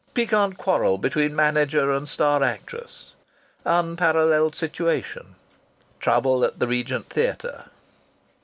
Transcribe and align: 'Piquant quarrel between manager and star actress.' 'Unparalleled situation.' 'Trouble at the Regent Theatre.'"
'Piquant 0.15 0.57
quarrel 0.57 0.97
between 0.97 1.35
manager 1.35 1.93
and 1.93 2.09
star 2.09 2.43
actress.' 2.43 3.13
'Unparalleled 3.65 4.55
situation.' 4.55 5.35
'Trouble 5.99 6.43
at 6.43 6.57
the 6.57 6.65
Regent 6.65 7.05
Theatre.'" 7.07 7.65